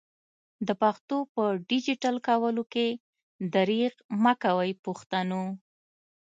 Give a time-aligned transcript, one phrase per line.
[0.67, 2.87] د پښتو په ډيجيټل کولو کي
[3.53, 3.93] درېغ
[4.23, 5.43] مکوئ پښتنو!